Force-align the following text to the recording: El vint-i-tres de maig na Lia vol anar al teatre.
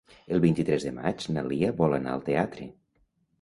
El 0.35 0.39
vint-i-tres 0.45 0.85
de 0.87 0.93
maig 0.95 1.25
na 1.35 1.43
Lia 1.51 1.69
vol 1.83 1.95
anar 1.99 2.15
al 2.17 2.25
teatre. 2.31 2.69